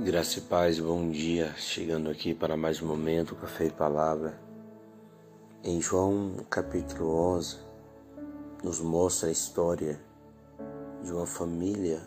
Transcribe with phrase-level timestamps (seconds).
[0.00, 1.52] Graça e paz, bom dia.
[1.56, 4.38] Chegando aqui para mais um momento, Café e Palavra.
[5.64, 7.58] Em João capítulo 11,
[8.62, 10.00] nos mostra a história
[11.02, 12.00] de uma família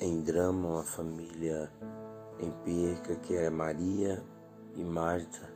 [0.00, 1.68] em drama, uma família
[2.38, 4.22] em perca, que é Maria
[4.76, 5.52] e Marta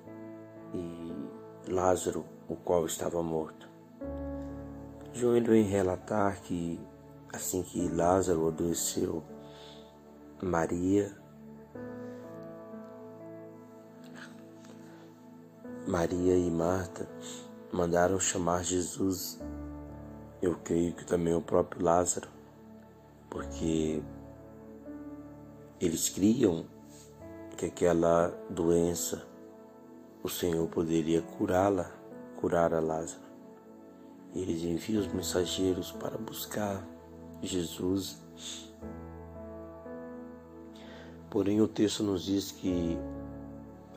[0.74, 3.68] e Lázaro, o qual estava morto.
[5.12, 6.80] João ele vem relatar que
[7.32, 9.22] assim que Lázaro adoeceu,
[10.42, 11.27] Maria
[15.88, 17.08] Maria e Marta
[17.72, 19.40] mandaram chamar Jesus.
[20.42, 22.28] Eu creio que também o próprio Lázaro,
[23.30, 24.02] porque
[25.80, 26.66] eles criam
[27.56, 29.26] que aquela doença
[30.22, 31.90] o Senhor poderia curá-la,
[32.36, 33.22] curar a Lázaro.
[34.34, 36.86] Eles enviam os mensageiros para buscar
[37.40, 38.20] Jesus.
[41.30, 42.98] Porém, o texto nos diz que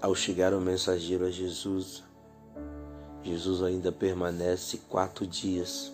[0.01, 2.03] ao chegar o mensageiro a Jesus,
[3.21, 5.93] Jesus ainda permanece quatro dias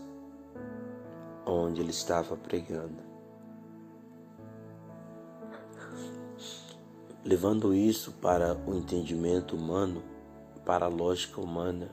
[1.46, 3.06] onde ele estava pregando.
[7.24, 10.02] Levando isso para o entendimento humano,
[10.66, 11.90] para a lógica humana,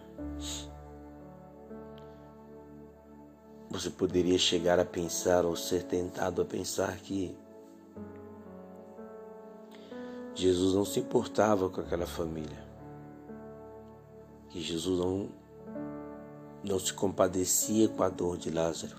[3.68, 7.36] você poderia chegar a pensar ou ser tentado a pensar que
[10.34, 12.64] Jesus não se importava com aquela família.
[14.48, 15.28] Que Jesus não,
[16.62, 18.96] não se compadecia com a dor de Lázaro.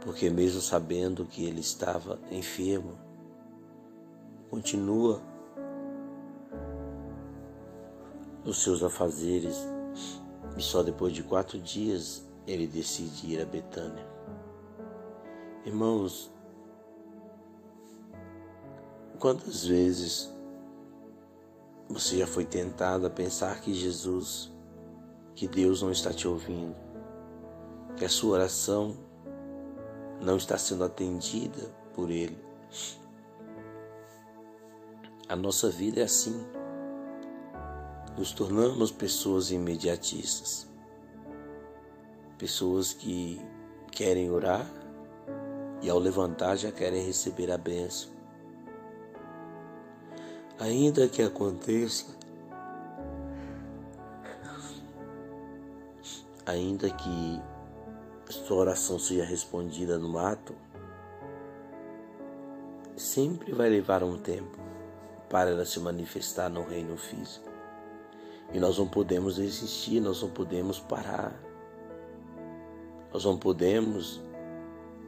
[0.00, 2.96] Porque, mesmo sabendo que ele estava enfermo,
[4.48, 5.20] continua
[8.44, 9.56] nos seus afazeres
[10.56, 14.06] e só depois de quatro dias ele decide ir a Betânia.
[15.66, 16.32] Irmãos,
[19.18, 20.32] Quantas vezes
[21.88, 24.52] você já foi tentado a pensar que Jesus,
[25.34, 26.76] que Deus não está te ouvindo,
[27.96, 28.96] que a sua oração
[30.20, 32.38] não está sendo atendida por Ele?
[35.28, 36.46] A nossa vida é assim.
[38.16, 40.68] Nos tornamos pessoas imediatistas,
[42.38, 43.44] pessoas que
[43.90, 44.64] querem orar
[45.82, 48.17] e ao levantar já querem receber a bênção
[50.58, 52.06] ainda que aconteça,
[56.44, 57.40] ainda que
[58.28, 60.54] sua oração seja respondida no ato,
[62.96, 64.58] sempre vai levar um tempo
[65.30, 67.48] para ela se manifestar no reino físico.
[68.52, 71.32] E nós não podemos desistir, nós não podemos parar.
[73.12, 74.20] Nós não podemos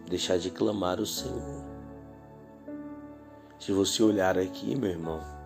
[0.06, 1.64] deixar de clamar o Senhor.
[3.58, 5.39] Se você olhar aqui, meu irmão,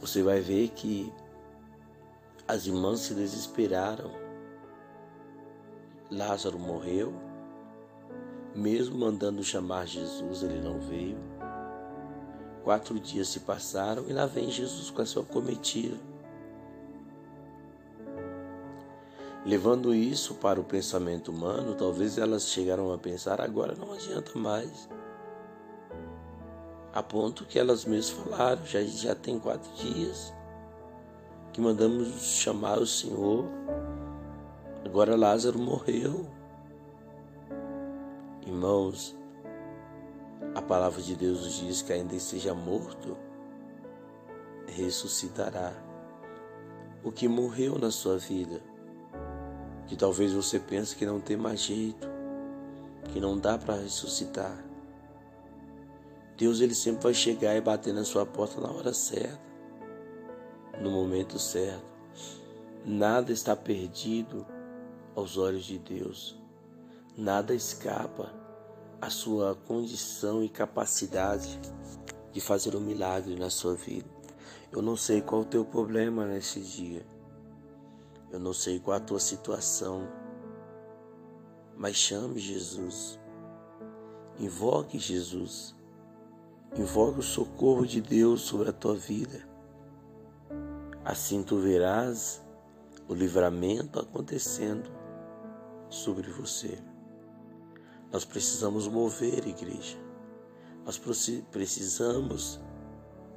[0.00, 1.12] você vai ver que
[2.48, 4.10] as irmãs se desesperaram.
[6.10, 7.12] Lázaro morreu,
[8.54, 11.18] mesmo mandando chamar Jesus, ele não veio.
[12.64, 15.96] Quatro dias se passaram e lá vem Jesus com a sua comitiva.
[19.44, 24.88] Levando isso para o pensamento humano, talvez elas chegaram a pensar: agora não adianta mais
[26.92, 30.32] a ponto que elas mesmas falaram, já, já tem quatro dias
[31.52, 33.44] que mandamos chamar o Senhor.
[34.84, 36.26] Agora Lázaro morreu.
[38.46, 39.16] Irmãos,
[40.54, 43.16] a palavra de Deus diz que ainda esteja morto,
[44.66, 45.72] ressuscitará.
[47.02, 48.60] O que morreu na sua vida,
[49.86, 52.08] que talvez você pense que não tem mais jeito,
[53.12, 54.69] que não dá para ressuscitar.
[56.40, 59.38] Deus ele sempre vai chegar e bater na sua porta na hora certa,
[60.80, 61.84] no momento certo.
[62.82, 64.46] Nada está perdido
[65.14, 66.34] aos olhos de Deus.
[67.14, 68.32] Nada escapa
[69.02, 71.60] à sua condição e capacidade
[72.32, 74.08] de fazer um milagre na sua vida.
[74.72, 77.04] Eu não sei qual o teu problema nesse dia.
[78.32, 80.08] Eu não sei qual a tua situação.
[81.76, 83.20] Mas chame Jesus.
[84.38, 85.78] Invoque Jesus.
[86.76, 89.44] Invoque o socorro de Deus sobre a tua vida.
[91.04, 92.40] Assim tu verás
[93.08, 94.88] o livramento acontecendo
[95.88, 96.78] sobre você.
[98.12, 99.98] Nós precisamos mover, igreja.
[100.84, 101.00] Nós
[101.50, 102.60] precisamos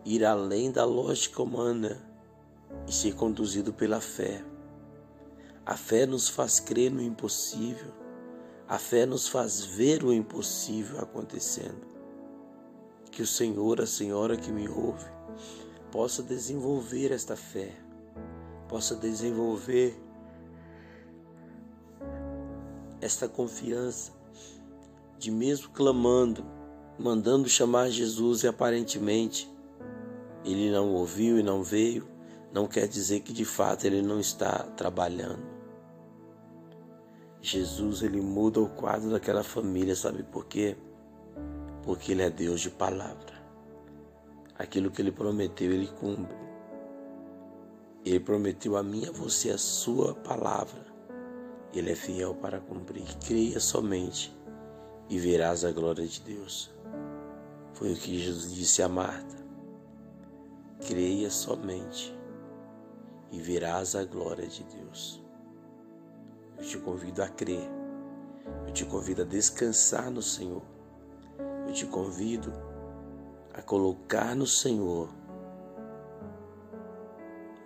[0.06, 2.00] ir além da lógica humana
[2.88, 4.44] e ser conduzido pela fé.
[5.66, 7.92] A fé nos faz crer no impossível.
[8.68, 11.93] A fé nos faz ver o impossível acontecendo.
[13.14, 15.06] Que o Senhor, a Senhora que me ouve,
[15.92, 17.72] possa desenvolver esta fé,
[18.68, 19.96] possa desenvolver
[23.00, 24.12] esta confiança
[25.20, 26.44] de mesmo clamando,
[26.98, 29.48] mandando chamar Jesus e aparentemente
[30.44, 32.08] ele não ouviu e não veio,
[32.52, 35.46] não quer dizer que de fato ele não está trabalhando.
[37.40, 40.76] Jesus ele muda o quadro daquela família, sabe por quê?
[41.84, 43.34] Porque ele é Deus de palavra.
[44.58, 46.38] Aquilo que ele prometeu, ele cumpre.
[48.06, 50.86] Ele prometeu a mim e a você a sua palavra.
[51.74, 53.06] Ele é fiel para cumprir.
[53.26, 54.36] Creia somente
[55.10, 56.72] e verás a glória de Deus.
[57.74, 59.44] Foi o que Jesus disse a Marta.
[60.88, 62.16] Creia somente
[63.32, 65.22] e verás a glória de Deus.
[66.58, 67.70] Eu te convido a crer.
[68.68, 70.73] Eu te convido a descansar no Senhor.
[71.74, 72.54] Eu te convido
[73.52, 75.10] a colocar no Senhor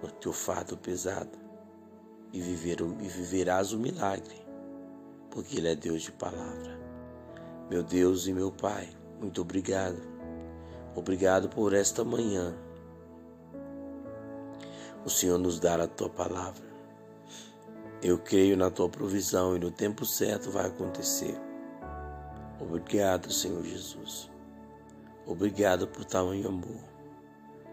[0.02, 1.38] o teu fardo pesado
[2.32, 4.42] e, viver, e viverás o milagre,
[5.30, 6.80] porque Ele é Deus de palavra.
[7.70, 8.88] Meu Deus e meu Pai,
[9.20, 10.02] muito obrigado.
[10.96, 12.56] Obrigado por esta manhã.
[15.04, 16.64] O Senhor nos dará a tua palavra.
[18.02, 21.47] Eu creio na tua provisão e no tempo certo vai acontecer.
[22.60, 24.30] Obrigado, Senhor Jesus.
[25.26, 26.82] Obrigado por tamanho amor.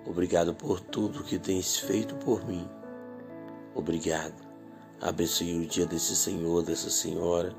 [0.06, 2.69] Obrigado por tudo que tens feito por mim.
[3.75, 4.44] Obrigado.
[5.00, 7.54] Abençoe o dia desse Senhor, dessa senhora.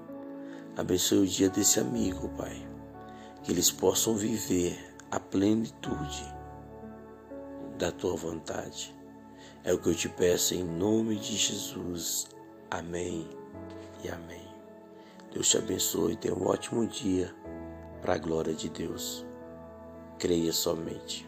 [0.77, 2.67] Abençoe o dia desse amigo, Pai.
[3.43, 4.77] Que eles possam viver
[5.09, 6.25] a plenitude
[7.77, 8.95] da tua vontade.
[9.63, 12.27] É o que eu te peço em nome de Jesus.
[12.69, 13.27] Amém
[14.03, 14.44] e amém.
[15.35, 17.29] Deus te abençoe e tenha um ótimo dia
[18.01, 19.25] para a glória de Deus.
[20.17, 21.27] Creia somente.